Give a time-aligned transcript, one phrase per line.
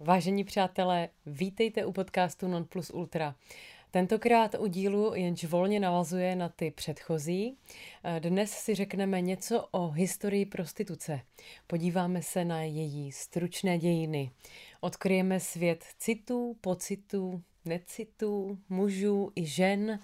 [0.00, 3.34] Vážení přátelé, vítejte u podcastu Non Plus Ultra.
[3.90, 7.56] Tentokrát u dílu jenž volně navazuje na ty předchozí.
[8.18, 11.20] Dnes si řekneme něco o historii prostituce.
[11.66, 14.30] Podíváme se na její stručné dějiny.
[14.80, 20.00] Odkryjeme svět citů, pocitů, necitů, mužů i žen.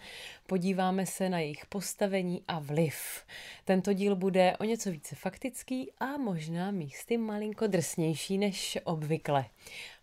[0.46, 3.24] Podíváme se na jejich postavení a vliv.
[3.64, 9.44] Tento díl bude o něco více faktický a možná místy malinko drsnější než obvykle.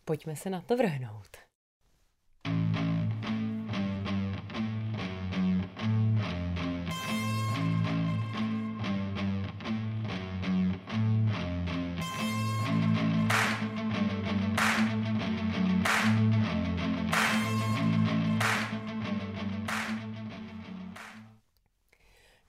[0.06, 1.51] Pojďme se na to vrhnout.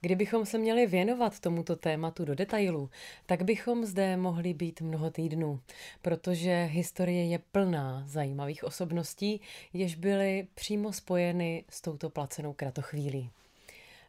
[0.03, 2.89] Kdybychom se měli věnovat tomuto tématu do detailu,
[3.25, 5.59] tak bychom zde mohli být mnoho týdnů,
[6.01, 9.41] protože historie je plná zajímavých osobností,
[9.73, 13.29] jež byly přímo spojeny s touto placenou kratochvílí.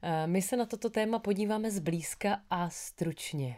[0.02, 3.56] Eh, my se na toto téma podíváme zblízka a stručně.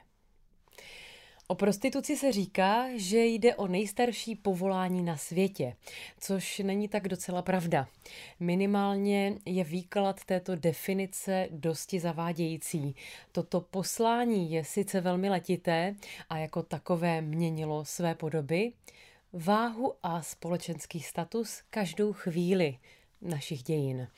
[1.49, 5.77] O prostituci se říká, že jde o nejstarší povolání na světě,
[6.19, 7.89] což není tak docela pravda.
[8.41, 12.95] Minimálně je výklad této definice dosti zavádějící.
[13.33, 15.95] Toto poslání je sice velmi letité
[16.31, 18.73] a jako takové měnilo své podoby,
[19.33, 22.79] váhu a společenský status každou chvíli
[23.23, 24.09] našich dějin.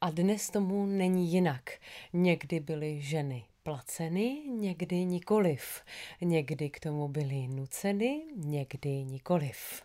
[0.00, 1.70] A dnes tomu není jinak.
[2.12, 5.82] Někdy byly ženy placeny, někdy nikoliv.
[6.20, 9.82] Někdy k tomu byly nuceny, někdy nikoliv.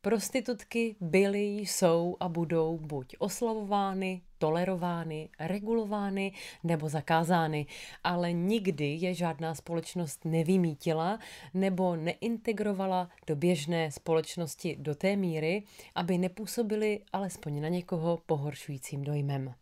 [0.00, 6.32] Prostitutky byly, jsou a budou buď oslavovány, tolerovány, regulovány
[6.64, 7.66] nebo zakázány,
[8.04, 11.18] ale nikdy je žádná společnost nevymítila
[11.54, 15.62] nebo neintegrovala do běžné společnosti do té míry,
[15.94, 19.54] aby nepůsobily alespoň na někoho pohoršujícím dojmem.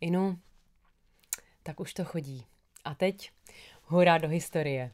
[0.00, 0.38] Inu,
[1.62, 2.44] tak už to chodí.
[2.88, 3.30] A teď
[3.84, 4.92] hurá do historie.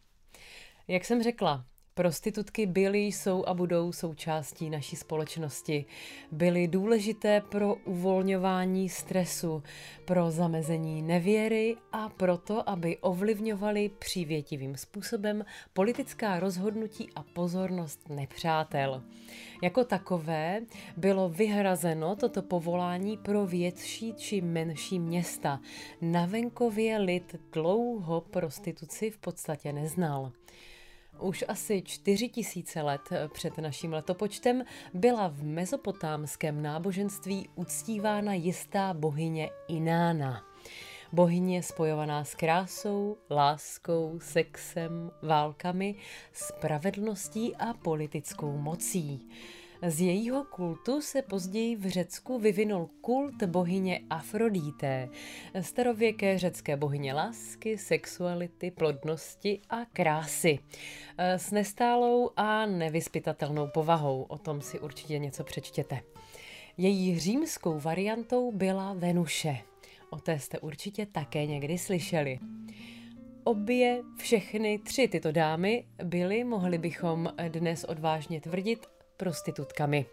[0.89, 1.65] Jak jsem řekla,
[1.97, 5.85] Prostitutky byly, jsou a budou součástí naší společnosti.
[6.33, 9.63] Byly důležité pro uvolňování stresu,
[10.05, 19.03] pro zamezení nevěry a proto, aby ovlivňovaly přívětivým způsobem politická rozhodnutí a pozornost nepřátel.
[19.63, 20.61] Jako takové
[20.97, 25.61] bylo vyhrazeno toto povolání pro větší či menší města.
[26.01, 30.33] Na venkově lid dlouho prostituci v podstatě neznal.
[31.19, 33.01] Už asi 4 tisíce let
[33.33, 34.65] před naším letopočtem
[34.95, 40.45] byla v mezopotámském náboženství uctívána jistá bohyně Inána.
[41.13, 45.95] Bohyně spojovaná s krásou, láskou, sexem, válkami,
[46.33, 49.29] spravedlností a politickou mocí.
[49.87, 55.09] Z jejího kultu se později v Řecku vyvinul kult bohyně Afrodité,
[55.61, 60.59] starověké řecké bohyně lásky, sexuality, plodnosti a krásy.
[61.19, 66.01] S nestálou a nevyspytatelnou povahou, o tom si určitě něco přečtěte.
[66.77, 69.59] Její římskou variantou byla Venuše.
[70.11, 72.39] O té jste určitě také někdy slyšeli.
[73.45, 78.87] Obě, všechny tři tyto dámy byly, mohli bychom dnes odvážně tvrdit,
[79.17, 80.07] prostitutkami.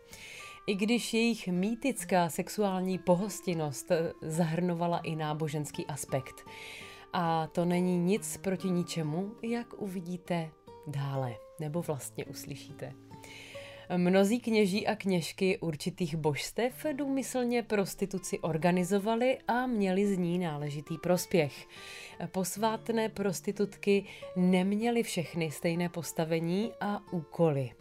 [0.67, 3.91] I když jejich mýtická sexuální pohostinnost
[4.21, 6.45] zahrnovala i náboženský aspekt.
[7.13, 10.51] A to není nic proti ničemu, jak uvidíte
[10.87, 12.93] dále, nebo vlastně uslyšíte.
[13.97, 21.67] Mnozí kněží a kněžky určitých božstev důmyslně prostituci organizovali a měli z ní náležitý prospěch.
[22.31, 27.71] Posvátné prostitutky neměly všechny stejné postavení a úkoly.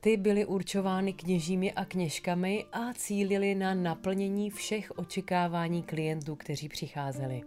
[0.00, 7.42] Ty byly určovány kněžími a kněžkami a cílily na naplnění všech očekávání klientů, kteří přicházeli.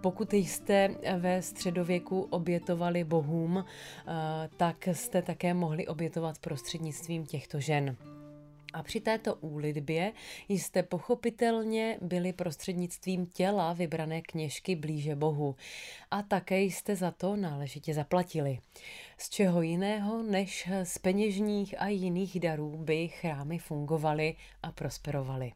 [0.00, 4.12] Pokud jste ve středověku obětovali bohům, eh,
[4.56, 7.96] tak jste také mohli obětovat prostřednictvím těchto žen.
[8.72, 10.12] A při této úlitbě
[10.48, 15.56] jste pochopitelně byli prostřednictvím těla vybrané kněžky blíže Bohu
[16.10, 18.58] a také jste za to náležitě zaplatili.
[19.18, 25.52] Z čeho jiného než z peněžních a jiných darů by chrámy fungovaly a prosperovaly.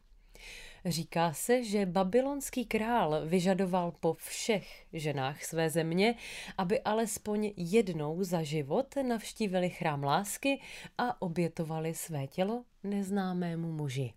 [0.85, 6.15] Říká se, že babylonský král vyžadoval po všech ženách své země,
[6.57, 10.61] aby alespoň jednou za život navštívili chrám lásky
[10.97, 14.13] a obětovali své tělo neznámému muži.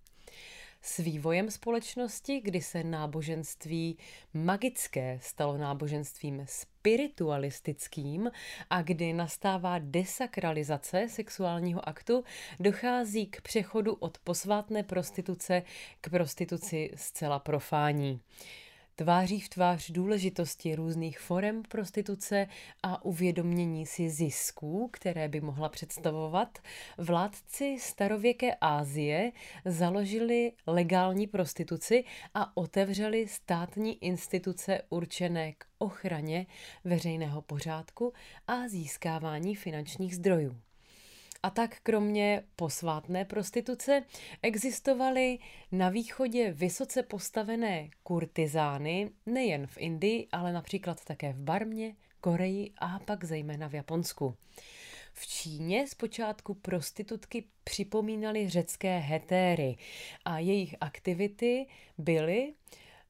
[0.82, 3.98] s vývojem společnosti, kdy se náboženství
[4.34, 8.30] magické stalo náboženstvím spiritualistickým
[8.70, 12.24] a kdy nastává desakralizace sexuálního aktu,
[12.60, 15.62] dochází k přechodu od posvátné prostituce
[16.00, 18.20] k prostituci zcela profání
[18.96, 22.46] tváří v tvář důležitosti různých forem prostituce
[22.82, 26.58] a uvědomění si zisků, které by mohla představovat,
[26.98, 29.32] vládci starověké Ázie
[29.64, 32.04] založili legální prostituci
[32.34, 36.46] a otevřeli státní instituce určené k ochraně
[36.84, 38.12] veřejného pořádku
[38.46, 40.65] a získávání finančních zdrojů.
[41.42, 44.04] A tak kromě posvátné prostituce
[44.42, 45.38] existovaly
[45.72, 52.98] na východě vysoce postavené kurtizány nejen v Indii, ale například také v Barmě, Koreji a
[52.98, 54.34] pak zejména v Japonsku.
[55.12, 59.76] V Číně zpočátku prostitutky připomínaly řecké hetéry
[60.24, 61.66] a jejich aktivity
[61.98, 62.54] byly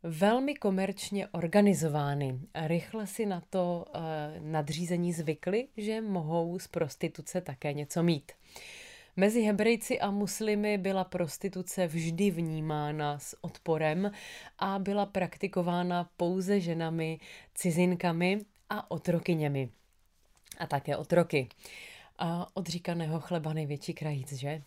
[0.02, 2.38] velmi komerčně organizovány.
[2.54, 4.02] Rychle si na to uh,
[4.40, 8.32] nadřízení zvykli, že mohou z prostituce také něco mít.
[9.16, 14.10] Mezi Hebrejci a muslimy byla prostituce vždy vnímána s odporem
[14.58, 17.20] a byla praktikována pouze ženami,
[17.54, 18.40] cizinkami
[18.70, 19.68] a otrokyněmi.
[20.58, 21.48] A také otroky.
[22.18, 24.62] A odříkaného chleba největší krajíc, že?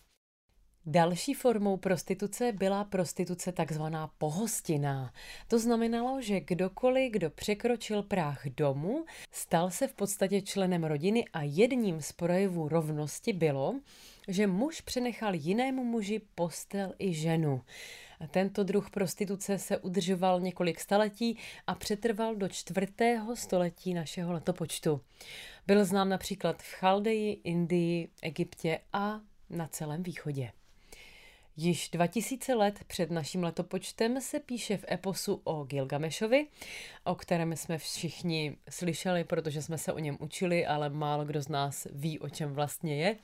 [0.85, 5.13] Další formou prostituce byla prostituce takzvaná pohostinná.
[5.47, 11.43] To znamenalo, že kdokoliv, kdo překročil práh domu, stal se v podstatě členem rodiny a
[11.43, 13.79] jedním z projevů rovnosti bylo,
[14.27, 17.61] že muž přenechal jinému muži postel i ženu.
[18.31, 21.37] Tento druh prostituce se udržoval několik staletí
[21.67, 25.01] a přetrval do čtvrtého století našeho letopočtu.
[25.67, 30.51] Byl znám například v Chaldeji, Indii, Egyptě a na celém východě.
[31.61, 36.47] Již 2000 let před naším letopočtem se píše v eposu o Gilgamešovi,
[37.03, 41.47] o kterém jsme všichni slyšeli, protože jsme se o něm učili, ale málo kdo z
[41.47, 43.15] nás ví, o čem vlastně je.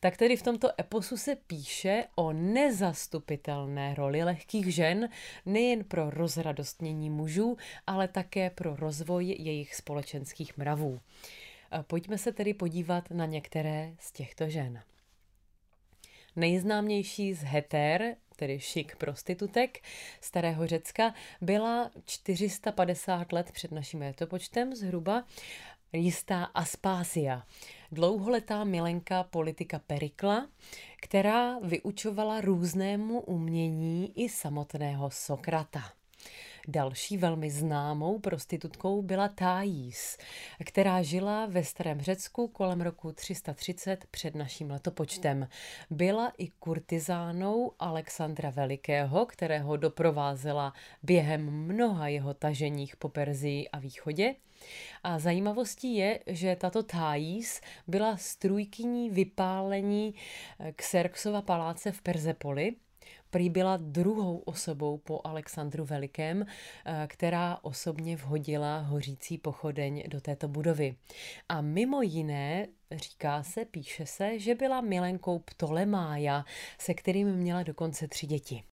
[0.00, 5.08] Tak tedy v tomto eposu se píše o nezastupitelné roli lehkých žen
[5.46, 7.56] nejen pro rozradostnění mužů,
[7.86, 11.00] ale také pro rozvoj jejich společenských mravů.
[11.82, 14.82] Pojďme se tedy podívat na některé z těchto žen.
[16.36, 19.78] Nejznámější z heter, tedy šik prostitutek
[20.20, 25.24] starého Řecka, byla 450 let před naším letopočtem zhruba
[25.92, 27.42] jistá Aspásia,
[27.92, 30.48] dlouholetá milenka politika Perikla,
[30.96, 35.97] která vyučovala různému umění i samotného Sokrata.
[36.70, 40.18] Další velmi známou prostitutkou byla Thais,
[40.64, 45.48] která žila ve starém Řecku kolem roku 330 před naším letopočtem.
[45.90, 50.72] Byla i kurtizánou Alexandra Velikého, kterého doprovázela
[51.02, 54.34] během mnoha jeho taženích po Perzii a východě.
[55.02, 60.14] A zajímavostí je, že tato Thais byla strůjkyní vypálení
[60.76, 62.74] Xerxova paláce v Perzepoli,
[63.30, 70.48] prý byla druhou osobou po Alexandru Velikém, eh, která osobně vhodila hořící pochodeň do této
[70.48, 70.96] budovy.
[71.48, 76.44] A mimo jiné Říká se, píše se, že byla milenkou Ptolemája,
[76.78, 78.64] se kterým měla dokonce tři děti.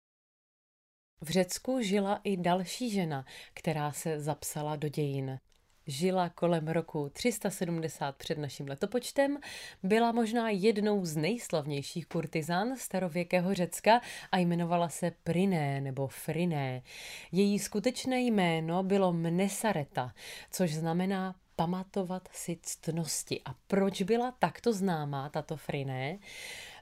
[1.22, 5.40] V Řecku žila i další žena, která se zapsala do dějin
[5.87, 9.37] žila kolem roku 370 před naším letopočtem,
[9.83, 14.01] byla možná jednou z nejslavnějších kurtizán starověkého Řecka
[14.31, 16.81] a jmenovala se Priné nebo Friné.
[17.31, 20.13] Její skutečné jméno bylo Mnesareta,
[20.51, 23.42] což znamená pamatovat si ctnosti.
[23.45, 26.19] A proč byla takto známá tato Friné?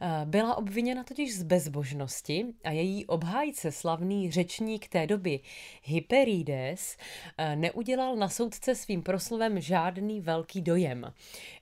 [0.01, 5.39] Eh, byla obviněna totiž z bezbožnosti a její obhájce, slavný řečník té doby
[5.83, 6.97] Hyperides,
[7.37, 11.13] eh, neudělal na soudce svým proslovem žádný velký dojem.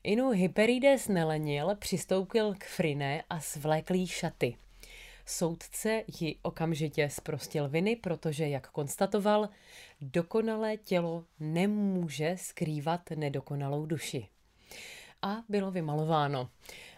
[0.04, 4.56] Inu Hyperides nelenil, přistoupil k Friné a svléklý šaty.
[5.32, 9.50] Soudce ji okamžitě zprostil viny, protože, jak konstatoval,
[10.02, 14.28] dokonalé tělo nemůže skrývat nedokonalou duši.
[15.22, 16.50] A bylo vymalováno.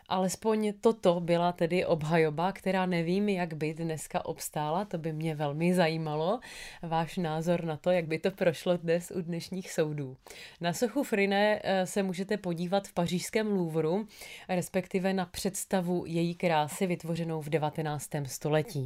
[0.10, 5.74] Alespoň toto byla tedy obhajoba, která nevím, jak by dneska obstála, to by mě velmi
[5.74, 6.40] zajímalo.
[6.82, 10.18] Váš názor na to, jak by to prošlo dnes u dnešních soudů.
[10.62, 14.08] Na sochu Friné eh, se můžete podívat v pařížském Louvru,
[14.50, 18.10] respektive na představu její krásy vytvořenou v 19.
[18.26, 18.86] století.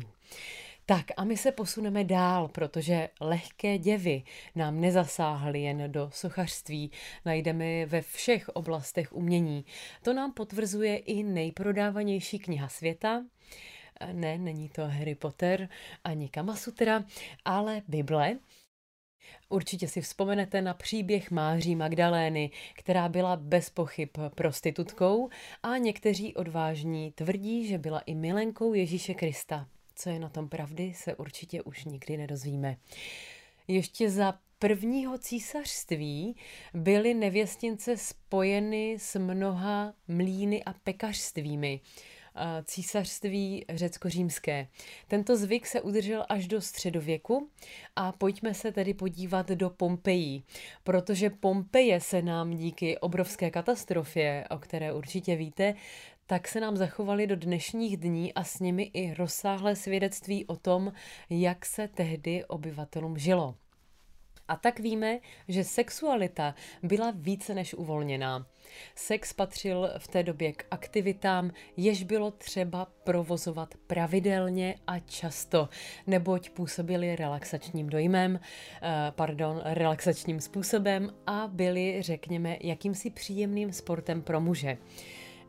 [0.90, 4.24] Tak a my se posuneme dál, protože lehké děvy
[4.56, 6.92] nám nezasáhly jen do sochařství,
[7.26, 9.66] najdeme je ve všech oblastech umění.
[10.04, 13.24] To nám potvrzuje i nejprodávanější kniha světa,
[14.12, 15.70] Ne, není to Harry Potter
[16.04, 17.04] ani Kamasutra,
[17.46, 18.40] ale Bible.
[19.50, 25.30] Určitě si vzpomenete na příběh Máří Magdalény, která byla bez pochyb prostitutkou
[25.64, 29.68] a někteří odvážní tvrdí, že byla i milenkou Ježíše Krista.
[30.00, 32.78] Co je na tom pravdy, se určitě už nikdy nedozvíme.
[33.68, 36.36] Ještě za prvního císařství
[36.74, 41.82] byly nevěstince spojeny s mnoha mlíny a pekařstvími
[42.64, 44.68] císařství řecko-římské.
[45.08, 47.50] Tento zvyk se udržel až do středověku
[47.96, 50.44] a pojďme se tedy podívat do Pompejí,
[50.84, 55.76] protože Pompeje se nám díky obrovské katastrofě, o které určitě víte,
[56.28, 60.94] tak se nám zachovaly do dnešních dní a s nimi i rozsáhlé svědectví o tom,
[61.30, 63.56] jak se tehdy obyvatelům žilo.
[64.48, 68.48] A tak víme, že sexualita byla více než uvolněná.
[68.96, 75.70] Sex patřil v té době k aktivitám, jež bylo třeba provozovat pravidelně a často,
[76.08, 84.42] neboť působili relaxačním dojmem, eh, pardon, relaxačním způsobem a byli, řekněme, jakýmsi příjemným sportem pro
[84.42, 84.78] muže.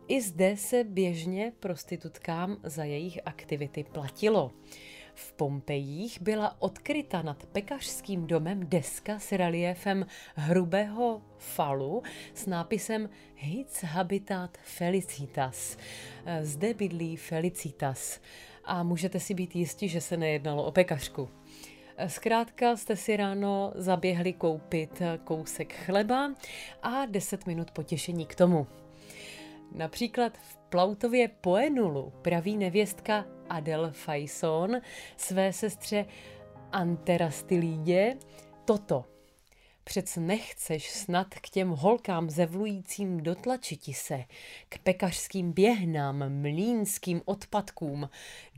[0.08, 4.52] I zde se běžně prostitutkám za jejich aktivity platilo.
[5.14, 12.02] V Pompejích byla odkryta nad pekařským domem deska s reliefem hrubého falu
[12.34, 15.76] s nápisem Hic habitat felicitas.
[16.42, 18.20] Zde bydlí Felicitas
[18.64, 21.28] a můžete si být jistí, že se nejednalo o pekařku.
[22.06, 26.34] Zkrátka jste si ráno zaběhli koupit kousek chleba
[26.82, 28.66] a 10 minut potěšení k tomu.
[29.78, 34.80] Například v Plautově Poenulu praví nevěstka Adel Faison
[35.16, 36.06] své sestře
[36.72, 38.16] Anterastilídě
[38.64, 39.04] toto.
[39.84, 44.24] Přec nechceš snad k těm holkám zevlujícím dotlačiti se,
[44.68, 48.10] k pekařským běhnám, mlínským odpadkům,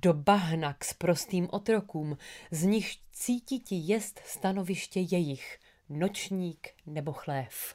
[0.03, 2.17] do bahna k sprostým otrokům,
[2.51, 5.59] z nich cítiti jest stanoviště jejich,
[5.89, 7.75] nočník nebo chlév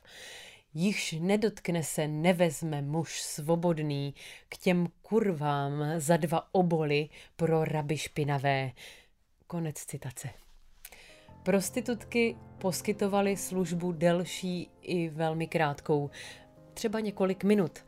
[0.75, 4.13] jichž nedotkne se nevezme muž svobodný
[4.50, 8.72] k těm kurvám za dva oboly pro raby špinavé.
[9.48, 10.29] Konec citace.
[11.44, 16.10] Prostitutky poskytovaly službu delší i velmi krátkou,
[16.74, 17.79] třeba několik minut.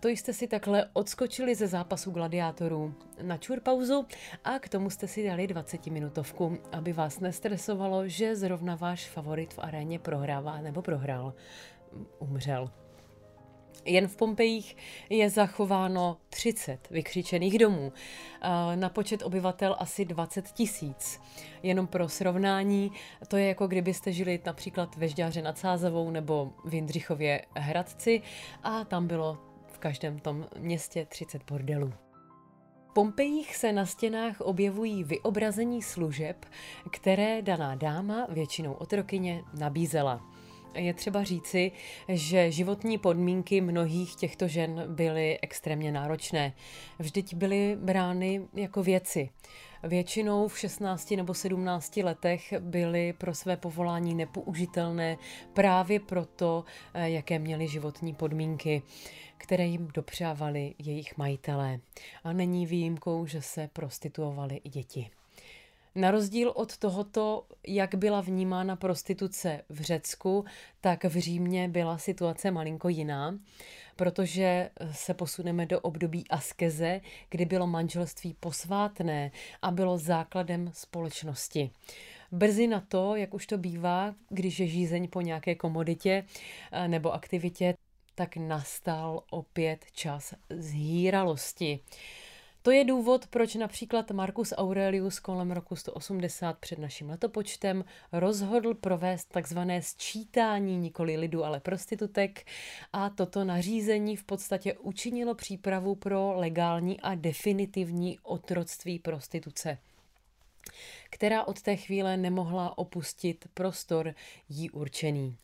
[0.00, 4.06] To jste si takhle odskočili ze zápasu gladiátorů na čurpauzu
[4.44, 9.54] a k tomu jste si dali 20 minutovku, aby vás nestresovalo, že zrovna váš favorit
[9.54, 11.34] v aréně prohrává nebo prohrál
[12.18, 12.70] umřel.
[13.84, 14.76] Jen v Pompejích
[15.10, 17.92] je zachováno 30 vykřičených domů,
[18.74, 21.20] na počet obyvatel asi 20 tisíc.
[21.62, 22.92] Jenom pro srovnání,
[23.28, 28.22] to je jako kdybyste žili například ve Žďáře nad Sázavou nebo v Jindřichově Hradci
[28.62, 31.92] a tam bylo v každém tom městě 30 bordelů.
[32.90, 36.46] V Pompejích se na stěnách objevují vyobrazení služeb,
[36.90, 40.29] které daná dáma, většinou otrokyně, nabízela.
[40.74, 41.72] Je třeba říci,
[42.08, 46.52] že životní podmínky mnohých těchto žen byly extrémně náročné.
[46.98, 49.30] Vždyť byly brány jako věci.
[49.82, 55.16] Většinou v 16 nebo 17 letech byly pro své povolání nepoužitelné
[55.52, 58.82] právě proto, eh, jaké měly životní podmínky,
[59.36, 61.80] které jim dopřávali jejich majitelé.
[62.24, 65.10] A není výjimkou, že se prostituovali i děti.
[65.94, 70.44] Na rozdíl od tohoto, jak byla vnímána prostituce v Řecku,
[70.80, 73.38] tak v Římě byla situace malinko jiná,
[73.96, 79.30] protože se posuneme do období askeze, kdy bylo manželství posvátné
[79.62, 81.70] a bylo základem společnosti.
[82.32, 86.24] Brzy na to, jak už to bývá, když je žízeň po nějaké komoditě
[86.72, 87.74] eh, nebo aktivitě,
[88.14, 91.80] tak nastal opět čas zhýralosti.
[92.62, 99.24] To je důvod, proč například Marcus Aurelius kolem roku 180 před naším letopočtem rozhodl provést
[99.24, 102.46] takzvané sčítání nikoli lidu, ale prostitutek
[102.92, 109.78] a toto nařízení v podstatě učinilo přípravu pro legální a definitivní otroctví prostituce
[111.10, 114.14] která od té chvíle nemohla opustit prostor
[114.48, 115.36] jí určený.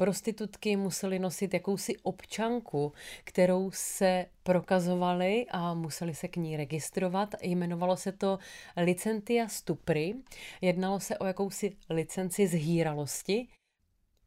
[0.00, 2.92] Prostitutky musely nosit jakousi občanku,
[3.24, 7.34] kterou se prokazovali a museli se k ní registrovat.
[7.42, 8.38] Jmenovalo se to
[8.76, 10.14] Licentia Stupry.
[10.60, 13.48] Jednalo se o jakousi licenci zhýralosti,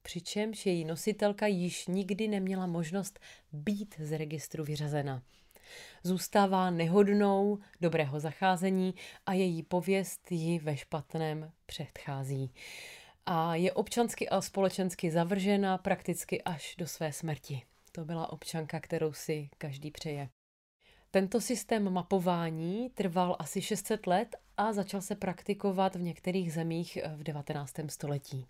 [0.01, 3.19] přičemž její nositelka již nikdy neměla možnost
[3.51, 5.23] být z registru vyřazena.
[6.03, 12.51] Zůstává nehodnou dobrého zacházení a její pověst ji ve špatném předchází
[13.25, 17.61] a je občansky a společensky zavržena prakticky až do své smrti.
[17.91, 20.29] To byla občanka, kterou si každý přeje.
[21.11, 27.23] Tento systém mapování trval asi 600 let a začal se praktikovat v některých zemích v
[27.23, 27.73] 19.
[27.89, 28.47] století.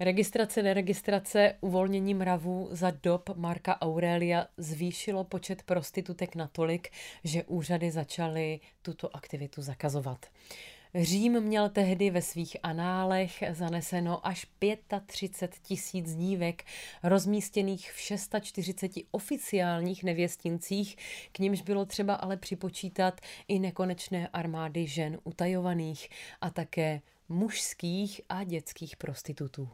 [0.00, 6.88] Registrace, neregistrace, uvolnění mravů za dob Marka Aurelia zvýšilo počet prostitutek natolik,
[7.24, 10.26] že úřady začaly tuto aktivitu zakazovat.
[10.94, 14.46] Řím měl tehdy ve svých análech zaneseno až
[15.06, 16.64] 35 tisíc dívek
[17.02, 20.96] rozmístěných v 640 oficiálních nevěstincích,
[21.32, 26.08] k nimž bylo třeba ale připočítat i nekonečné armády žen utajovaných
[26.40, 29.68] a také mužských a dětských prostitutů.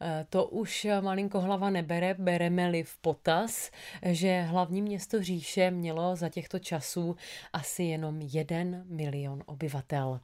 [0.00, 3.70] E, to už malinko hlava nebere, bereme-li v potaz,
[4.02, 7.16] že hlavní město říše mělo za těchto časů
[7.52, 10.20] asi jenom jeden milion obyvatel.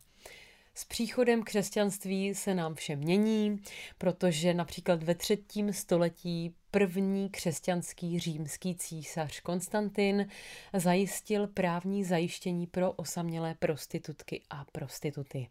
[0.75, 3.63] S příchodem křesťanství se nám vše mění,
[3.99, 10.29] protože například ve třetím století první křesťanský římský císař Konstantin
[10.75, 15.49] zajistil právní zajištění pro osamělé prostitutky a prostituty.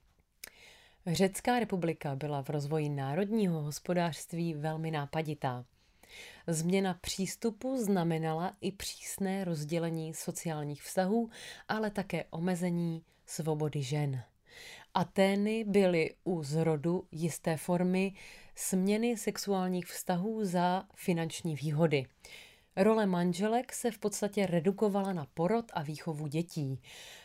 [1.08, 5.66] Řecká republika byla v rozvoji národního hospodářství velmi nápaditá.
[6.48, 11.30] Změna přístupu znamenala i přísné rozdělení sociálních vztahů,
[11.68, 14.24] ale také omezení svobody žen.
[14.94, 18.14] Atény byly u zrodu jisté formy
[18.56, 22.06] směny sexuálních vztahů za finanční výhody.
[22.76, 26.82] Role manželek se v podstatě redukovala na porod a výchovu dětí.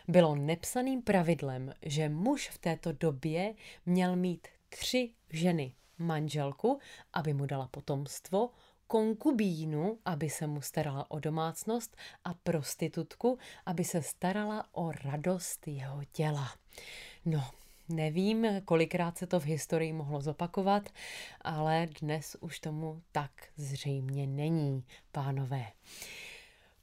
[0.09, 3.55] Bylo nepsaným pravidlem, že muž v této době
[3.87, 5.75] měl mít tři ženy.
[5.99, 6.79] Manželku,
[7.13, 8.51] aby mu dala potomstvo,
[8.87, 16.01] konkubínu, aby se mu starala o domácnost a prostitutku, aby se starala o radost jeho
[16.13, 16.49] těla.
[17.27, 17.45] No,
[17.89, 20.89] nevím, kolikrát se to v historii mohlo zopakovat,
[21.41, 25.67] ale dnes už tomu tak zřejmě není, pánové.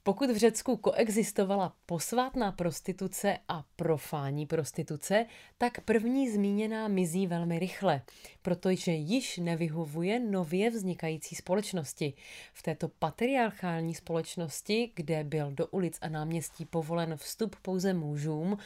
[0.03, 5.25] Pokud v Řecku koexistovala posvátná prostituce a profání prostituce,
[5.57, 8.01] tak první zmíněná mizí velmi rychle,
[8.41, 12.13] protože již nevyhovuje nově vznikající společnosti.
[12.53, 18.57] V této patriarchální společnosti, kde byl do ulic a náměstí povolen vstup pouze mužům,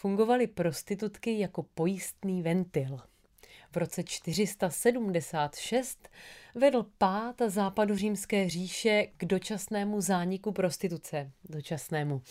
[0.00, 3.00] fungovaly prostitutky jako pojistný ventil.
[3.72, 6.08] V roce 476
[6.54, 11.30] vedl pád západu římské říše k dočasnému zániku prostituce.
[11.48, 12.22] Dočasnému.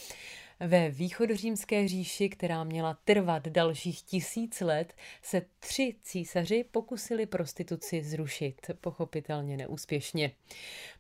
[0.60, 8.72] Ve východořímské říši, která měla trvat dalších tisíc let, se tři císaři pokusili prostituci zrušit,
[8.82, 10.32] pochopitelně neúspěšně.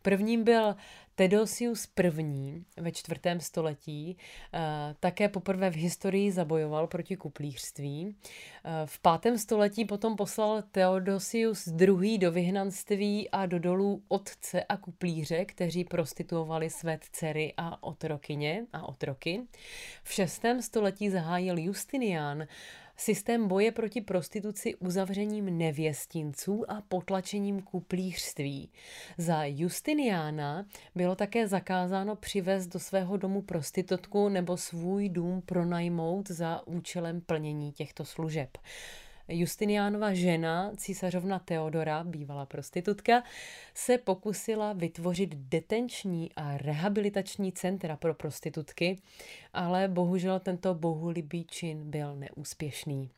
[0.02, 0.76] Prvním byl
[1.20, 2.64] Tedosius I.
[2.78, 4.18] ve čtvrtém století
[4.54, 4.60] eh,
[5.00, 8.16] také poprvé v historii zabojoval proti kuplířství.
[8.16, 12.18] Eh, v pátém století potom poslal Theodosius II.
[12.18, 18.90] do vyhnanství a do dolů otce a kuplíře, kteří prostituovali své dcery a otrokyně a
[18.90, 19.42] otroky.
[20.04, 22.48] V šestém století zahájil Justinian
[23.00, 28.70] systém boje proti prostituci uzavřením nevěstinců a potlačením kuplířství.
[29.18, 36.68] Za Justiniána bylo také zakázáno přivést do svého domu prostitutku nebo svůj dům pronajmout za
[36.68, 38.58] účelem plnění těchto služeb.
[39.32, 43.24] Justiniánova žena, císařovna Teodora, bývalá prostitutka,
[43.74, 49.02] se pokusila vytvořit detenční a rehabilitační centra pro prostitutky,
[49.54, 53.10] ale bohužel tento bohulibý čin byl neúspěšný.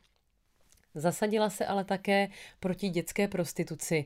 [0.94, 2.28] Zasadila se ale také
[2.60, 4.04] proti dětské prostituci,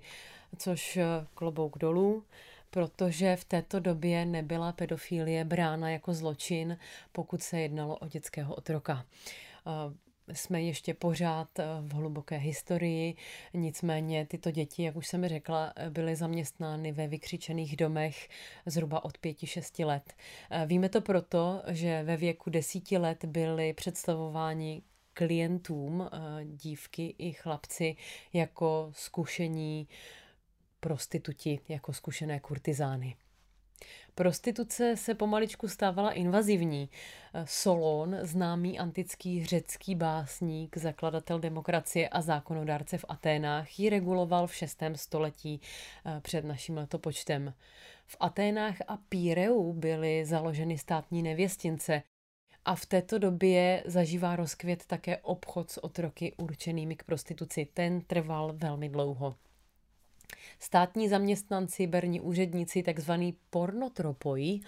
[0.58, 0.98] což
[1.34, 2.24] klobouk dolů,
[2.70, 6.78] protože v této době nebyla pedofilie brána jako zločin,
[7.12, 9.04] pokud se jednalo o dětského otroka
[10.32, 13.14] jsme ještě pořád eh, v hluboké historii,
[13.54, 18.28] nicméně tyto děti, jak už jsem řekla, byly zaměstnány ve vykřičených domech
[18.66, 20.14] zhruba od 5-6 let.
[20.50, 24.82] Eh, víme to proto, že ve věku desíti let byly představováni
[25.14, 27.96] klientům eh, dívky i chlapci
[28.32, 29.88] jako zkušení
[30.80, 33.16] prostituti, jako zkušené kurtizány.
[34.14, 36.88] Prostituce se pomaličku stávala invazivní.
[37.44, 44.82] Solon, známý antický řecký básník, zakladatel demokracie a zákonodárce v Aténách, ji reguloval v 6.
[44.94, 45.60] století
[46.06, 47.54] eh, před naším letopočtem.
[48.06, 52.02] V Aténách a Píreu byly založeny státní nevěstince,
[52.66, 57.68] a v této době zažívá rozkvět také obchod s otroky určenými k prostituci.
[57.74, 59.34] Ten trval velmi dlouho.
[60.58, 64.60] Státní zaměstnanci, berní úředníci, takzvaný pornotropoji,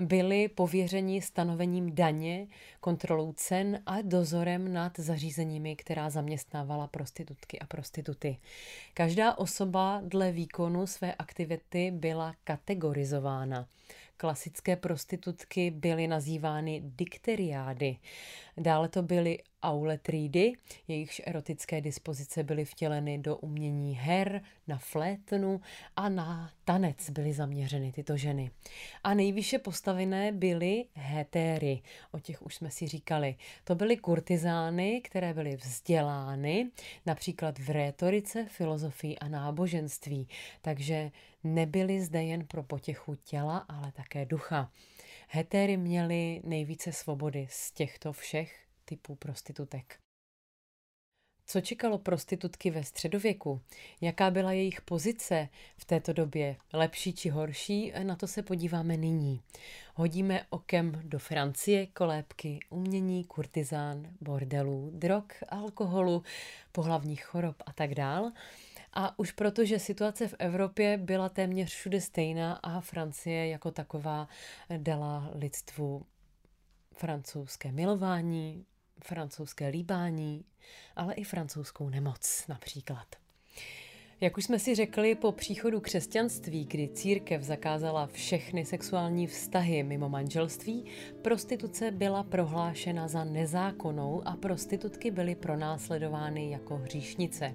[0.00, 2.46] byli pověřeni stanovením daně,
[2.80, 8.36] kontrolou cen a dozorem nad zařízeními, která zaměstnávala prostitutky a prostituty.
[8.94, 13.66] Každá osoba dle výkonu své aktivity byla kategorizována.
[14.16, 17.96] klasické prostitutky byly nazývány dikteriády.
[18.56, 20.52] Dále to byly auletrídy,
[20.88, 25.60] jejichž erotické dispozice byly vtěleny do umění her, na flétnu
[25.96, 28.50] a na tanec byly zaměřeny tyto ženy.
[29.04, 33.36] A nejvýše postavené byly hetéry, o těch už jsme si říkali.
[33.64, 36.70] To byly kurtizány, které byly vzdělány,
[37.06, 40.28] například v rétorice, filozofii a náboženství.
[40.62, 41.10] Takže
[41.44, 44.70] nebyly zde jen pro potěchu těla, ale také ducha.
[45.28, 49.98] Hetéry měly nejvíce svobody z těchto všech typů prostitutek.
[51.46, 53.60] Co čekalo prostitutky ve středověku?
[54.00, 56.56] Jaká byla jejich pozice v této době?
[56.72, 57.92] Lepší či horší?
[58.02, 59.42] Na to se podíváme nyní.
[59.94, 66.22] Hodíme okem do Francie, kolébky, umění, kurtizán, bordelů, drog, alkoholu,
[66.72, 68.32] pohlavních chorob a tak dál.
[68.92, 74.28] A už protože situace v Evropě byla téměř všude stejná a Francie jako taková
[74.76, 76.06] dala lidstvu
[76.94, 78.66] francouzské milování,
[79.04, 80.44] francouzské líbání,
[80.96, 83.06] ale i francouzskou nemoc například.
[84.20, 90.08] Jak už jsme si řekli, po příchodu křesťanství, kdy církev zakázala všechny sexuální vztahy mimo
[90.08, 90.84] manželství,
[91.22, 97.54] prostituce byla prohlášena za nezákonnou a prostitutky byly pronásledovány jako hříšnice.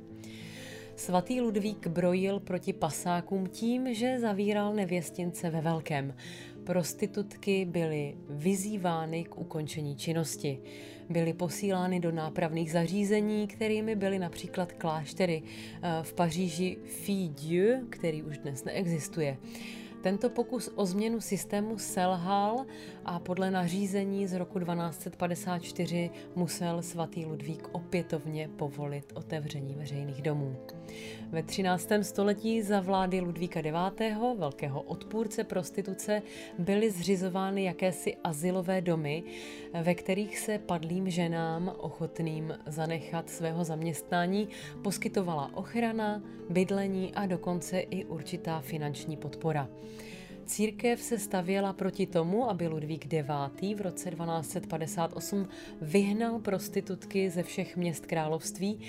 [0.95, 6.15] Svatý Ludvík brojil proti pasákům tím, že zavíral nevěstince ve velkém.
[6.63, 10.60] Prostitutky byly vyzývány k ukončení činnosti.
[11.10, 18.24] Byly posílány do nápravných zařízení, kterými byly například kláštery eh, v Paříži Fille Dieu, který
[18.24, 19.38] už dnes neexistuje.
[20.02, 22.66] Tento pokus o změnu systému selhal
[23.06, 30.56] a podle nařízení z roku 1254 musel svatý Ludvík opětovně povolit otevření veřejných domů.
[31.30, 31.90] Ve 13.
[32.02, 36.22] století za vlády Ludvíka IX., velkého odpůrce prostituce,
[36.60, 39.24] byly zřizovány jakési asilové domy,
[39.84, 44.48] ve kterých se padlým ženám ochotným zanechat svého zaměstnání
[44.84, 49.70] poskytovala ochrana, bydlení a dokonce i určitá finanční podpora.
[50.50, 53.26] Církev se stavěla proti tomu, aby Ludvík IX.
[53.76, 55.48] v roce 1258
[55.82, 58.80] vyhnal prostitutky ze všech měst království,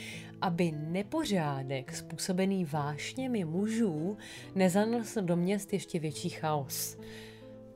[0.40, 4.16] aby nepořádek způsobený vášněmi mužů
[4.54, 6.98] nezanesl do měst ještě větší chaos.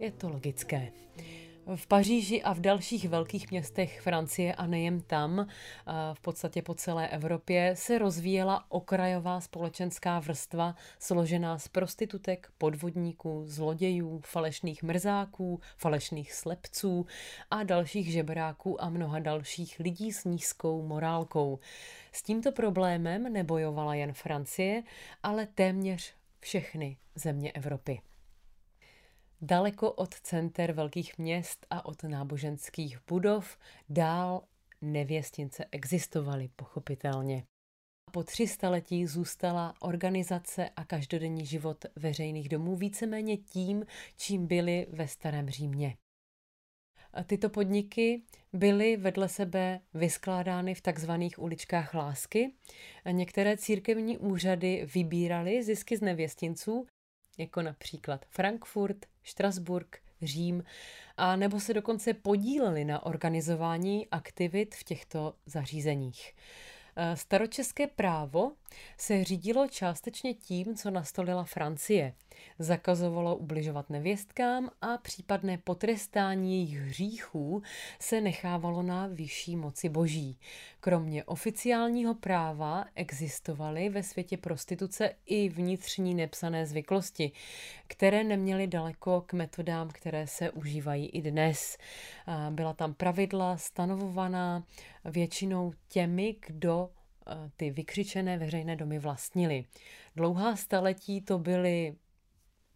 [0.01, 0.93] Je to logické.
[1.67, 5.47] V Paříži a v dalších velkých městech Francie a nejen tam,
[6.15, 14.21] v podstatě po celé Evropě, se rozvíjela okrajová společenská vrstva složená z prostitutek, podvodníků, zlodějů,
[14.25, 17.07] falešných mrzáků, falešných slepců
[17.51, 21.59] a dalších žebráků a mnoha dalších lidí s nízkou morálkou.
[22.13, 24.83] S tímto problémem nebojovala jen Francie,
[25.23, 28.01] ale téměř všechny země Evropy.
[29.41, 34.43] Daleko od center velkých měst a od náboženských budov dál
[34.81, 37.45] nevěstince existovaly, pochopitelně.
[38.13, 45.09] Po tři staletí zůstala organizace a každodenní život veřejných domů víceméně tím, čím byly ve
[45.09, 45.97] starém Římě.
[47.27, 52.53] Tyto podniky byly vedle sebe vyskládány v takzvaných uličkách lásky.
[53.11, 56.87] Některé církevní úřady vybíraly zisky z nevěstinců
[57.39, 60.65] jako například Frankfurt, Štrasburg, Řím,
[61.17, 66.35] a nebo se dokonce podíleli na organizování aktivit v těchto zařízeních.
[66.97, 68.53] Eh, staročeské právo
[68.99, 72.15] se řídilo částečně tím, co nastolila Francie.
[72.59, 77.63] Zakazovalo ubližovat nevěstkám a případné potrestání jejich hříchů
[78.01, 80.39] se nechávalo na vyšší moci boží.
[80.81, 87.33] Kromě oficiálního práva existovaly ve světě prostituce i vnitřní nepsané zvyklosti,
[87.87, 91.79] které neměly daleko k metodám, které se užívají i dnes.
[92.51, 94.65] Byla tam pravidla stanovovaná
[95.05, 96.91] většinou těmi, kdo
[97.57, 99.65] ty vykřičené veřejné domy vlastnili.
[100.17, 101.97] Dlouhá staletí to byly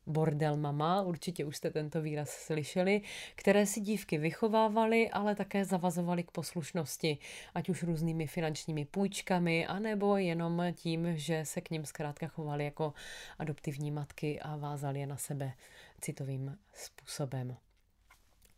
[0.08, 3.00] bordel mama, určitě už jste tento výraz slyšeli,
[3.34, 7.18] které si dívky vychovávaly, ale také zavazovaly k poslušnosti,
[7.54, 12.92] ať už různými finančními půjčkami, anebo jenom tím, že se k ním zkrátka chovali jako
[13.38, 15.52] adoptivní matky a vázali je na sebe
[16.00, 17.56] citovým způsobem.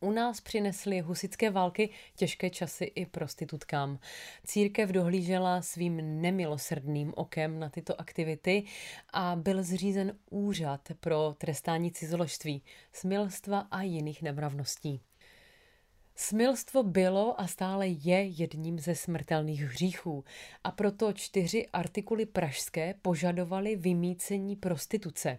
[0.03, 3.99] U nás přinesly husické války těžké časy i prostitutkám.
[4.47, 8.65] Církev dohlížela svým nemilosrdným okem na tyto aktivity
[9.13, 15.01] a byl zřízen úřad pro trestání cizoložství, smilstva a jiných nemravností.
[16.17, 20.25] Smilstvo bylo a stále je jedním ze smrtelných hříchů
[20.65, 25.39] a proto čtyři artikuly pražské požadovaly vymícení prostituce.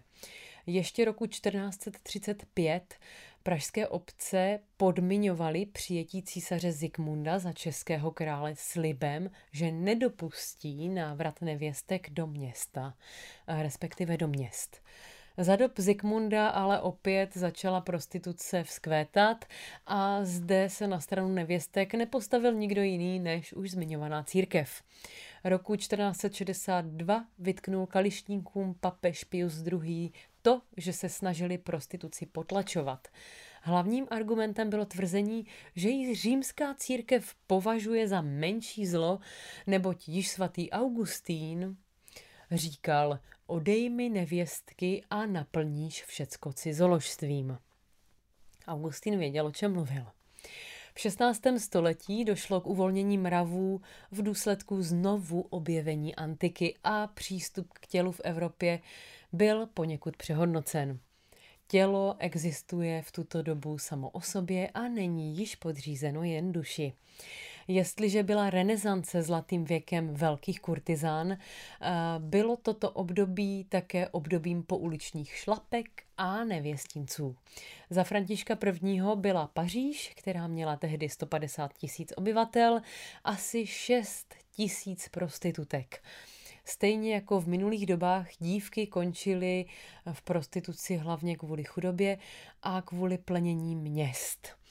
[0.66, 2.94] Ještě roku 1435
[3.42, 12.26] pražské obce podmiňovaly přijetí císaře Zikmunda za českého krále slibem, že nedopustí návrat nevěstek do
[12.26, 12.94] města,
[13.48, 14.82] respektive do měst.
[15.36, 19.44] Za dob Zikmunda ale opět začala prostituce vzkvétat
[19.86, 24.82] a zde se na stranu nevěstek nepostavil nikdo jiný než už zmiňovaná církev.
[25.44, 30.12] Roku 1462 vytknul kališníkům papež Pius II.
[30.42, 33.08] To, že se snažili prostituci potlačovat.
[33.62, 39.18] Hlavním argumentem bylo tvrzení, že ji římská církev považuje za menší zlo,
[39.66, 41.76] neboť již svatý Augustín
[42.50, 47.58] říkal, odej mi nevěstky a naplníš všecko cizoložstvím.
[48.66, 50.06] Augustín věděl, o čem mluvil.
[50.94, 51.42] V 16.
[51.58, 58.20] století došlo k uvolnění mravů v důsledku znovu objevení antiky a přístup k tělu v
[58.24, 58.80] Evropě
[59.32, 60.98] byl poněkud přehodnocen.
[61.66, 66.92] Tělo existuje v tuto dobu samo o sobě a není již podřízeno jen duši.
[67.68, 71.38] Jestliže byla renesance zlatým věkem velkých kurtizán, eh,
[72.18, 77.36] bylo toto období také obdobím pouličních šlapek a nevěstinců.
[77.90, 79.00] Za Františka I.
[79.14, 82.80] byla Paříž, která měla tehdy 150 tisíc obyvatel,
[83.24, 86.02] asi 6 tisíc prostitutek.
[86.64, 89.64] Stejně jako v minulých dobách dívky končily
[90.12, 92.18] v prostituci hlavně kvůli chudobě
[92.62, 94.61] a kvůli plenění měst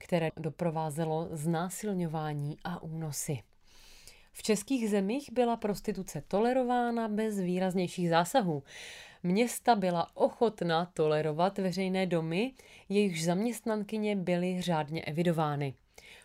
[0.00, 3.38] které doprovázelo znásilňování a únosy.
[4.32, 8.62] V českých zemích byla prostituce tolerována bez výraznějších zásahů.
[9.22, 12.52] Města byla ochotná tolerovat veřejné domy,
[12.88, 15.74] jejichž zaměstnankyně byly řádně evidovány.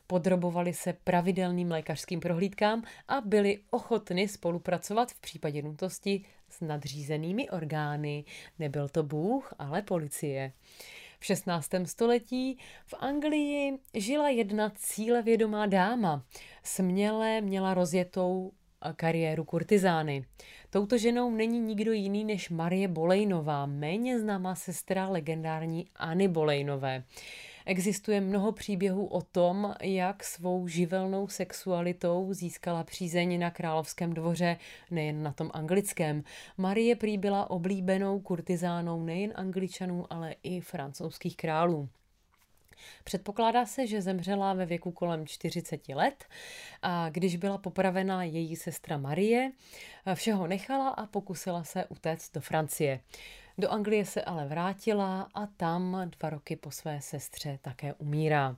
[0.07, 8.23] Podrobovali se pravidelným lékařským prohlídkám a byli ochotni spolupracovat v případě nutnosti s nadřízenými orgány.
[8.59, 10.51] Nebyl to Bůh, ale policie.
[11.19, 11.69] V 16.
[11.85, 16.23] století v Anglii žila jedna cílevědomá dáma.
[16.63, 18.51] Směle měla rozjetou
[18.93, 20.25] kariéru kurtizány.
[20.69, 27.03] Touto ženou není nikdo jiný než Marie Bolejnová, méně známá sestra legendární Anny Bolejnové.
[27.65, 34.57] Existuje mnoho příběhů o tom, jak svou živelnou sexualitou získala přízeň na královském dvoře,
[34.91, 36.23] nejen na tom anglickém.
[36.57, 41.89] Marie prý byla oblíbenou kurtizánou nejen angličanů, ale i francouzských králů.
[43.03, 46.25] Předpokládá se, že zemřela ve věku kolem 40 let
[46.81, 49.51] a když byla popravena její sestra Marie,
[50.13, 52.99] všeho nechala a pokusila se utéct do Francie.
[53.57, 58.57] Do Anglie se ale vrátila a tam dva roky po své sestře také umírá.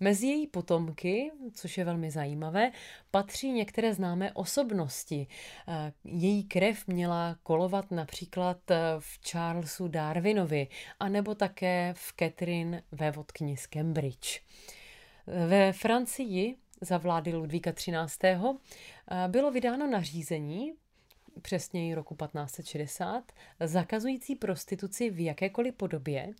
[0.00, 2.72] Mezi její potomky, což je velmi zajímavé,
[3.10, 5.26] patří některé známé osobnosti.
[5.68, 10.68] Eh, její krev měla kolovat například eh, v Charlesu Darwinovi,
[11.00, 14.40] anebo také v Catherine vévodkyni z Cambridge.
[15.48, 18.36] Ve Francii za vlády Ludvíka XIII.
[19.10, 20.72] Eh, bylo vydáno nařízení,
[21.42, 26.34] přesněji roku 1560, zakazující prostituci v jakékoliv podobě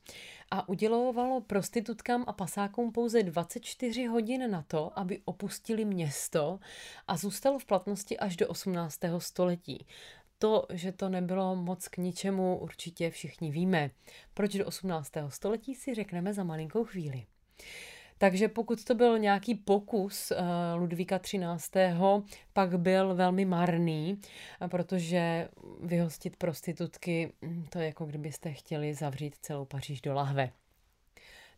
[0.51, 6.59] a udělovalo prostitutkám a pasákům pouze 24 hodin na to, aby opustili město
[7.09, 8.99] a zůstalo v platnosti až do 18.
[9.19, 9.87] století.
[10.39, 13.91] To, že to nebylo moc k ničemu, určitě všichni víme.
[14.35, 15.13] Proč do 18.
[15.29, 17.27] století si řekneme za malinkou chvíli.
[18.19, 21.49] Takže pokud to byl nějaký pokus uh, Ludvíka XIII.,
[22.53, 24.21] pak byl velmi marný,
[24.69, 25.49] protože
[25.81, 30.51] vyhostit prostitutky, hm, to je jako kdybyste chtěli zavřít celou Paříž do lahve.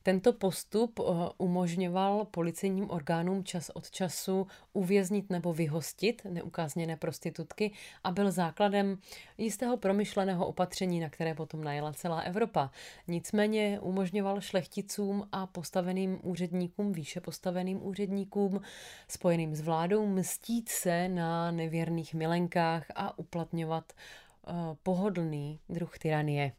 [0.09, 1.03] Tento postup eh,
[1.39, 7.71] umožňoval policejním orgánům čas od času uvěznit nebo vyhostit neukázněné prostitutky
[8.05, 8.99] a byl základem
[9.39, 12.71] jistého promyšleného opatření, na které potom najela celá Evropa.
[13.09, 18.61] Nicméně umožňoval šlechticům a postaveným úředníkům, výše postaveným úředníkům,
[19.09, 26.53] spojeným s vládou, mstít se na nevěrných milenkách a uplatňovat uh, pohodlný druh tyranie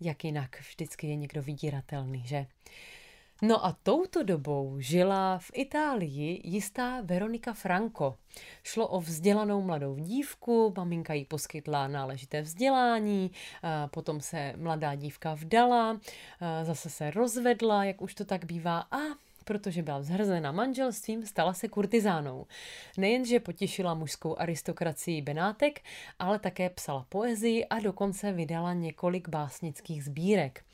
[0.00, 2.46] jak jinak vždycky je někdo vydíratelný, že?
[3.42, 8.16] No a touto dobou žila v Itálii jistá Veronika Franco.
[8.62, 13.30] Šlo o vzdělanou mladou dívku, maminka jí poskytla náležité vzdělání,
[13.90, 16.00] potom se mladá dívka vdala,
[16.62, 18.98] zase se rozvedla, jak už to tak bývá, a
[19.46, 22.46] protože byla zhrzena manželstvím, stala se kurtizánou.
[22.98, 25.80] Nejenže potěšila mužskou aristokracii Benátek,
[26.18, 30.64] ale také psala poezii a dokonce vydala několik básnických sbírek.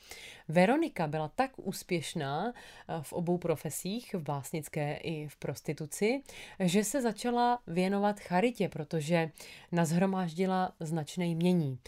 [0.47, 6.21] Veronika byla tak úspěšná eh, v obou profesích, v básnické i v prostituci,
[6.59, 9.31] že se začala věnovat charitě, protože
[9.71, 11.79] nazhromáždila značné jmění.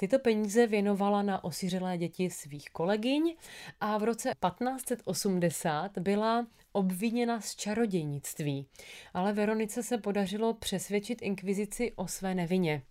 [0.00, 3.36] Tyto peníze věnovala na osiřelé děti svých kolegyň
[3.80, 8.66] a v roce 1580 byla obviněna z čarodějnictví.
[9.14, 12.82] Ale Veronice se podařilo přesvědčit inkvizici o své nevině.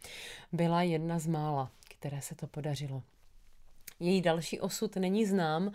[0.51, 3.03] Byla jedna z mála, které se to podařilo.
[3.99, 5.71] Její další osud není znám,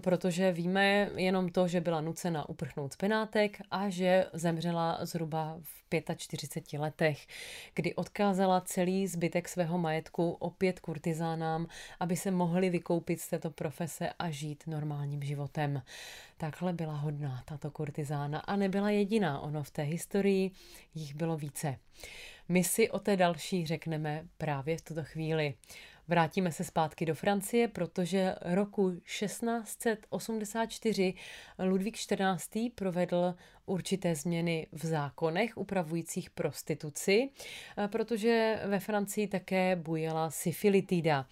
[0.00, 5.80] protože víme jenom to, že byla nucena uprchnout z Penátek a že zemřela zhruba v
[6.16, 7.26] 45 letech,
[7.74, 11.66] kdy odkázala celý zbytek svého majetku opět kurtizánám,
[12.00, 15.82] aby se mohli vykoupit z této profese a žít normálním životem.
[16.36, 20.50] Takhle byla hodná tato kurtizána a nebyla jediná, ono v té historii
[20.94, 21.76] jich bylo více.
[22.48, 25.54] My si o té další řekneme právě v tuto chvíli.
[26.10, 31.14] Vrátíme se zpátky do Francie, protože roku 1684
[31.58, 32.72] Ludvík XIV.
[32.74, 33.34] provedl
[33.66, 37.30] určité změny v zákonech upravujících prostituci,
[37.86, 41.26] protože ve Francii také bujela syfilitida.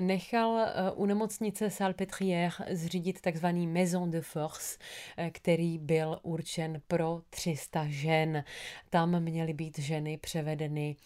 [0.00, 3.46] Nechal eh, u nemocnice Salpêtrière zřídit tzv.
[3.46, 4.78] Maison de Force,
[5.16, 8.44] eh, který byl určen pro 300 žen.
[8.90, 10.96] Tam měly být ženy převedeny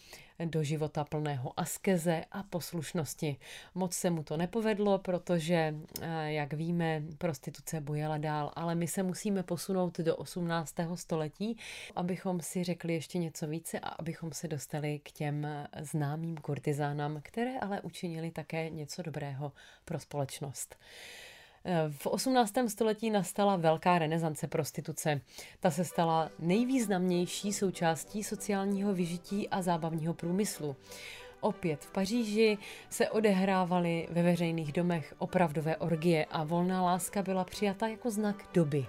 [0.45, 3.37] do života plného askeze a poslušnosti.
[3.75, 9.03] Moc se mu to nepovedlo, protože, eh, jak víme, prostituce bujela dál, ale my se
[9.03, 10.97] musíme posunout do 18.
[10.97, 11.57] století,
[11.95, 15.47] abychom si řekli ještě něco více a abychom se dostali k těm
[15.81, 19.51] známým kurtizánám, které ale učinili také něco dobrého
[19.85, 20.75] pro společnost.
[21.89, 22.53] V 18.
[22.67, 25.21] století nastala velká renesance prostituce.
[25.59, 30.75] Ta se stala nejvýznamnější součástí sociálního vyžití a zábavního průmyslu.
[31.39, 32.57] Opět v Paříži
[32.89, 38.85] se odehrávaly ve veřejných domech opravdové orgie a volná láska byla přijata jako znak doby.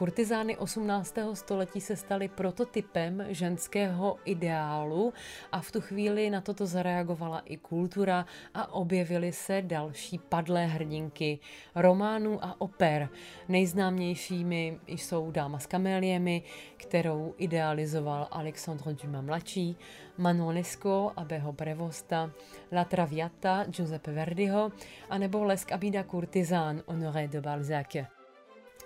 [0.00, 1.14] Kurtizány 18.
[1.34, 5.12] století se staly prototypem ženského ideálu
[5.52, 11.38] a v tu chvíli na toto zareagovala i kultura a objevily se další padlé hrdinky
[11.74, 13.08] románů a oper.
[13.48, 16.42] Nejznámějšími jsou Dáma s kaméliemi,
[16.76, 19.76] kterou idealizoval Alexandre Dumas mladší,
[20.18, 22.30] Manon Lescaut a Beho Prevosta,
[22.72, 24.72] La Traviata Giuseppe Verdiho,
[25.10, 28.19] anebo Lesk Abida Kurtizán Honoré de Balzac.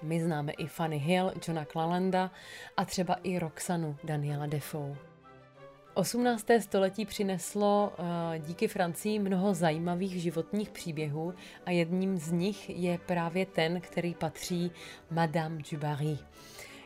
[0.02, 2.30] My známe i Fanny Hill, Johna Clalanda
[2.76, 4.96] a třeba i Roxanu Daniela Defoe.
[5.94, 6.46] 18.
[6.60, 11.34] století přineslo uh, díky Francii mnoho zajímavých životních příběhů
[11.66, 14.70] a jedním z nich je právě ten, který patří
[15.10, 16.18] Madame du Barry.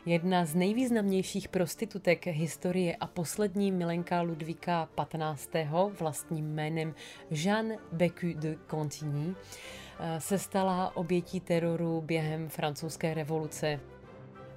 [0.05, 5.55] Jedna z nejvýznamnějších prostitutek historie a poslední milenka Ludvíka XV.
[5.99, 6.95] vlastním jménem
[7.31, 9.88] Jeanne Becu de Contigny Eh,
[10.19, 13.79] se stala obětí teroru během francouzské revoluce.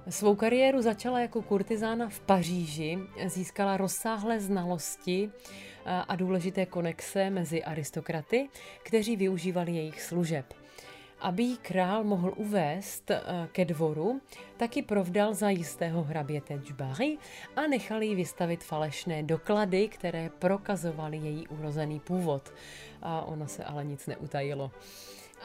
[0.09, 7.63] Svou kariéru začala jako kurtizána v Paříži, získala rozsáhlé znalosti eh, a důležité konexe mezi
[7.63, 8.49] aristokraty,
[8.83, 10.53] kteří využívali jejich služeb.
[11.19, 14.21] Aby jí král mohl uvést eh, ke dvoru,
[14.57, 17.17] taky provdal za jistého hraběte Džbary
[17.55, 22.53] a nechal jí vystavit falešné doklady, které prokazovaly její urozený původ.
[23.01, 24.71] A ona se ale nic neutajilo.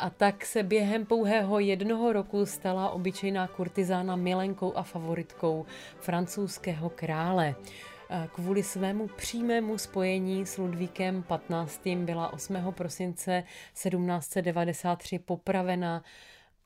[0.01, 5.67] A tak se během pouhého jednoho roku stala obyčejná kurtizána milenkou a favoritkou
[6.01, 7.55] francouzského krále.
[8.35, 11.87] Kvůli svému přímému spojení s Ludvíkem 15.
[11.87, 12.57] byla 8.
[12.71, 16.05] prosince 1793 popravena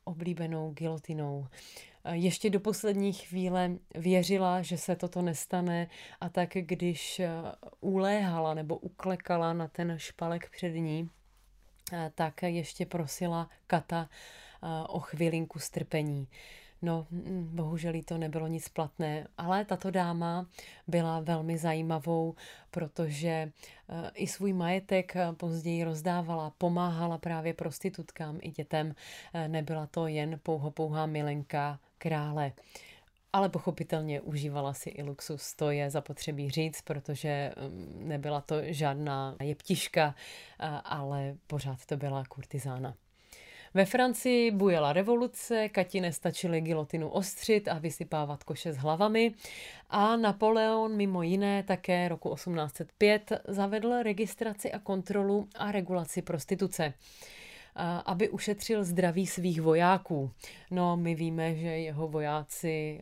[0.03, 1.47] oblíbenou gilotinou.
[2.11, 5.87] Ještě do poslední chvíle věřila, že se toto nestane
[6.21, 7.21] a tak když
[7.81, 11.22] uléhala nebo uklekala na ten špalek před ní, Eh,
[12.15, 16.27] tak ještě prosila Kata eh, o chvilinku strpení.
[16.81, 20.47] No, mm, bohužel to nebylo nic platné, ale tato dáma
[20.87, 22.35] byla velmi zajímavou,
[22.71, 28.95] protože eh, i svůj majetek později rozdávala, pomáhala právě prostitutkám i dětem.
[29.47, 32.51] Nebyla to jen pouhopouhá milenka krále
[33.33, 39.35] ale pochopitelně užívala si i luxus, to je zapotřebí říct, protože mm, nebyla to žádná
[39.41, 40.15] jeptiška,
[40.83, 42.95] ale pořád to byla kurtizána.
[43.75, 49.33] Ve Francii bujela revoluce, Kati nestačily gilotinu ostřit a vysypávat koše s hlavami
[49.89, 56.93] a Napoleon mimo jiné také roku 1805 zavedl registraci a kontrolu a regulaci prostituce
[58.05, 60.31] aby ušetřil zdraví svých vojáků.
[60.71, 63.01] No, my víme, že jeho vojáci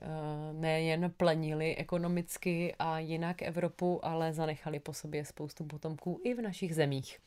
[0.52, 6.76] nejen plenili ekonomicky a jinak Evropu, ale zanechali po sobě spoustu potomků i v našich
[6.76, 7.20] zemích.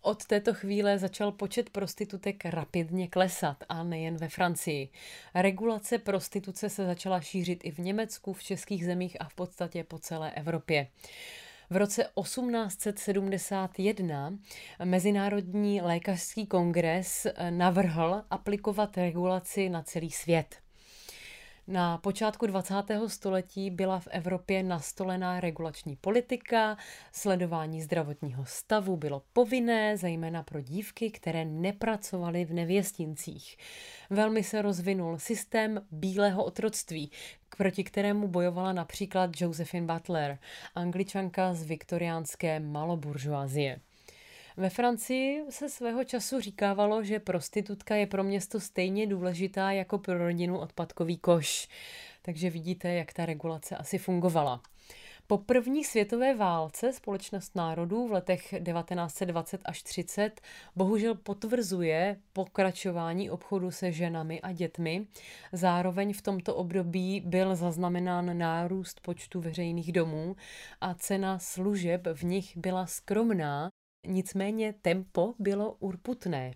[0.00, 4.88] Od této chvíle začal počet prostitutek rapidně klesat a nejen ve Francii.
[5.34, 9.98] Regulace prostituce se začala šířit i v Německu, v českých zemích a v podstatě po
[9.98, 10.86] celé Evropě.
[11.70, 14.38] V roce 1871
[14.84, 20.65] Mezinárodní lékařský kongres navrhl aplikovat regulaci na celý svět.
[21.68, 22.74] Na počátku 20.
[23.06, 26.76] století byla v Evropě nastolená regulační politika,
[27.12, 33.56] sledování zdravotního stavu bylo povinné, zejména pro dívky, které nepracovaly v nevěstincích.
[34.10, 37.10] Velmi se rozvinul systém bílého otroctví,
[37.56, 40.38] proti kterému bojovala například Josephine Butler,
[40.74, 43.80] angličanka z viktoriánské maloburžoazie.
[44.58, 50.18] Ve Francii se svého času říkávalo, že prostitutka je pro město stejně důležitá jako pro
[50.18, 51.68] rodinu odpadkový koš.
[52.22, 54.62] Takže vidíte, jak ta regulace asi fungovala.
[55.26, 60.40] Po první světové válce Společnost národů v letech 1920 až 30
[60.76, 65.06] bohužel potvrzuje pokračování obchodu se ženami a dětmi.
[65.52, 70.36] Zároveň v tomto období byl zaznamenán nárůst počtu veřejných domů
[70.80, 73.70] a cena služeb v nich byla skromná,
[74.06, 76.52] nicméně tempo bylo urputné.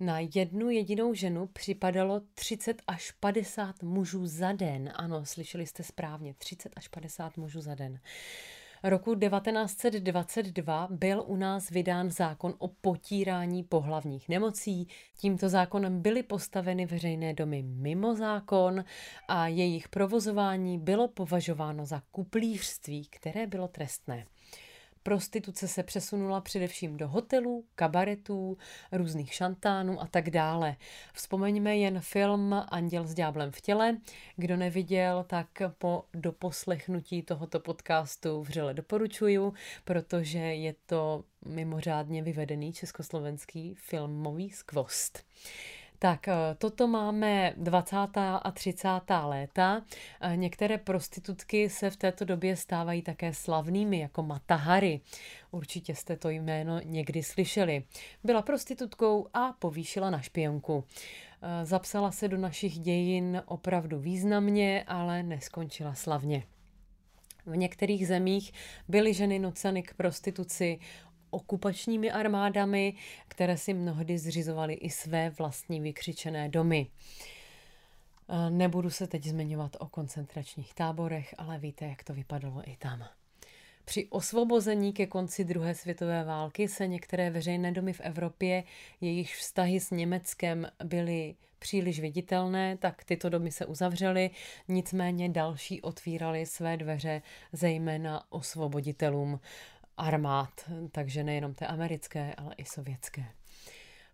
[0.00, 4.92] Na jednu jedinou ženu připadalo 30 až 50 mužů za den.
[4.94, 8.00] Ano, slyšeli jste správně, 30 až 50 mužů za den.
[8.82, 14.88] Roku 1922 byl u nás vydán zákon o potírání pohlavních nemocí.
[15.16, 18.84] Tímto zákonem byly postaveny veřejné domy mimo zákon
[19.28, 24.26] a jejich provozování bylo považováno za kuplířství, které bylo trestné.
[25.08, 28.58] Prostituce se přesunula především do hotelů, kabaretů,
[28.92, 30.76] různých šantánů a tak dále.
[31.14, 33.96] Vzpomeňme jen film Anděl s ďáblem v těle.
[34.36, 35.46] Kdo neviděl, tak
[35.78, 39.54] po doposlechnutí tohoto podcastu vřele doporučuju,
[39.84, 45.24] protože je to mimořádně vyvedený československý filmový skvost.
[45.98, 47.96] Tak eh, toto máme 20.
[48.42, 48.88] a 30.
[49.24, 49.82] léta.
[50.20, 55.00] Eh, některé prostitutky se v této době stávají také slavnými, jako Matahari.
[55.50, 57.84] Určitě jste to jméno někdy slyšeli.
[58.24, 60.84] Byla prostitutkou a povýšila na špionku.
[61.42, 66.42] Eh, zapsala se do našich dějin opravdu významně, ale neskončila slavně.
[67.46, 68.52] V některých zemích
[68.88, 70.78] byly ženy nuceny k prostituci
[71.30, 72.94] okupačními armádami,
[73.28, 76.86] které si mnohdy zřizovaly i své vlastní vykřičené domy.
[78.28, 83.04] E, nebudu se teď zmiňovat o koncentračních táborech, ale víte, jak to vypadalo i tam.
[83.84, 88.64] Při osvobození ke konci druhé světové války se některé veřejné domy v Evropě,
[89.00, 94.30] jejichž vztahy s Německem byly příliš viditelné, tak tyto domy se uzavřely,
[94.68, 97.22] nicméně další otvíraly své dveře
[97.52, 99.40] zejména osvoboditelům
[99.98, 100.50] armád,
[100.92, 103.24] takže nejenom té americké, ale i sovětské.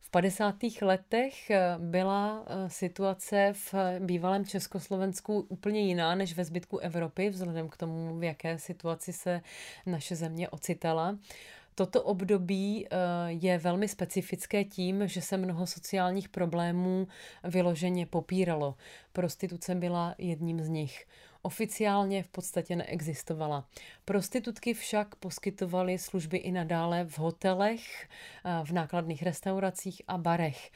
[0.01, 0.55] V 50.
[0.83, 7.69] letech eh, byla eh, situace v bývalém Československu úplně jiná než ve zbytku Evropy, vzhledem
[7.69, 9.41] k tomu, v jaké situaci se
[9.87, 11.19] naše země ocitala.
[11.75, 12.97] Toto období eh,
[13.29, 17.09] je velmi specifické tím, že se mnoho sociálních problémů
[17.45, 18.75] vyloženě popíralo.
[19.13, 21.07] Prostituce byla jedním z nich
[21.45, 23.69] oficiálně v podstatě neexistovala.
[24.05, 28.09] Prostitutky však poskytovaly služby i nadále v hotelech,
[28.65, 30.71] v nákladných restauracích a barech.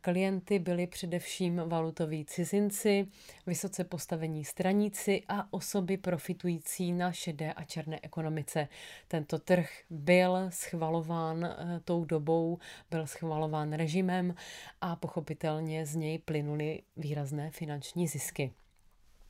[0.00, 3.06] Klienty byli především valutoví cizinci,
[3.46, 8.68] vysoce postavení straníci a osoby profitující na šedé a černé ekonomice.
[9.08, 12.58] Tento trh byl schvalován e, tou dobou,
[12.90, 14.34] byl schvalován režimem
[14.80, 18.52] a pochopitelně z něj plynuly výrazné finanční zisky.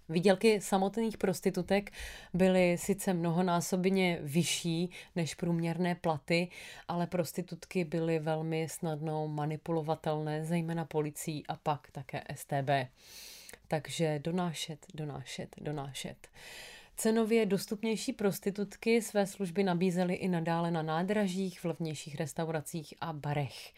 [0.08, 1.90] Výdělky samotných prostitutek
[2.34, 6.48] byly sice mnohonásobně vyšší než průměrné platy,
[6.88, 12.90] ale prostitutky byly velmi snadno manipulovatelné, zejména policií a pak také STB.
[13.68, 16.28] Takže donášet, donášet, donášet.
[16.96, 23.74] Cenově dostupnější prostitutky své služby nabízely i nadále na nádražích, v levnějších restauracích a barech.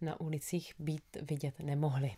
[0.00, 2.10] Na ulicích být vidět nemohly.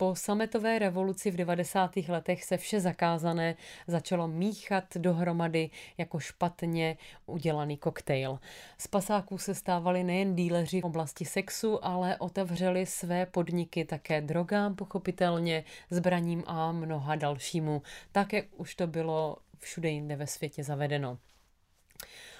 [0.00, 1.96] Po sametové revoluci v 90.
[2.08, 6.96] letech se vše zakázané začalo míchat dohromady jako špatně
[7.26, 8.38] udělaný koktejl.
[8.78, 14.76] Z pasáků se stávali nejen díleři v oblasti sexu, ale otevřeli své podniky také drogám,
[14.76, 17.82] pochopitelně, zbraním a mnoha dalšímu,
[18.12, 21.18] tak jak už to bylo všude jinde ve světě zavedeno.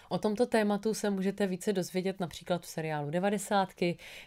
[0.08, 3.68] O tomto tématu se můžete více dozvědět například v seriálu 90,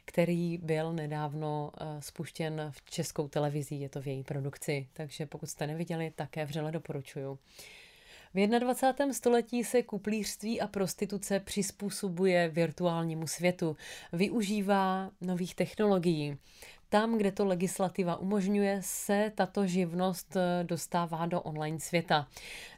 [0.06, 5.50] který byl nedávno eh, spuštěn v českou televizi, je to v její produkci, takže pokud
[5.50, 7.40] jste neviděli, také vřele doporučuju.
[8.34, 9.14] V 21.
[9.14, 13.78] století se kuplířství a prostituce přizpůsobuje virtuálnímu světu,
[14.14, 16.38] využívá nových technologií.
[16.92, 22.28] Tam, kde to legislativa umožňuje, se tato živnost eh, dostává do online světa.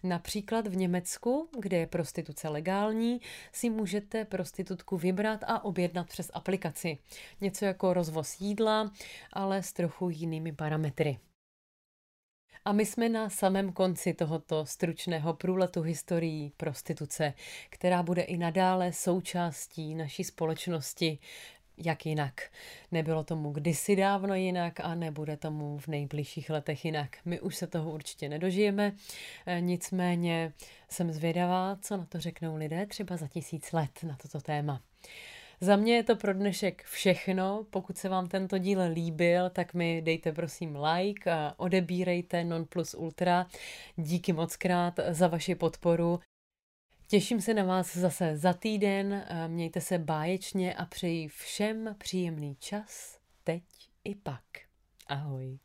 [0.03, 6.97] Například v Německu, kde je prostituce legální, si můžete prostitutku vybrat a objednat přes aplikaci.
[7.41, 8.91] Něco jako rozvoz jídla,
[9.33, 11.19] ale s trochu jinými parametry.
[12.65, 17.33] A my jsme na samém konci tohoto stručného průletu historií prostituce,
[17.69, 21.19] která bude i nadále součástí naší společnosti,
[21.77, 22.41] jak jinak.
[22.91, 27.17] Nebylo tomu kdysi dávno jinak a nebude tomu v nejbližších letech jinak.
[27.25, 28.93] My už se toho určitě nedožijeme,
[29.45, 30.53] e, nicméně
[30.89, 34.81] jsem zvědavá, co na to řeknou lidé třeba za tisíc let na toto téma.
[35.61, 37.65] Za mě je to pro dnešek všechno.
[37.69, 42.93] Pokud se vám tento díl líbil, tak mi dejte prosím like a odebírejte Non Plus
[42.93, 43.47] Ultra.
[43.95, 46.19] Díky moc krát za vaši podporu.
[47.13, 49.25] Těším se na vás zase za týden.
[49.47, 53.63] Mějte se báječně a přeji všem příjemný čas, teď
[54.03, 54.43] i pak.
[55.07, 55.59] Ahoj.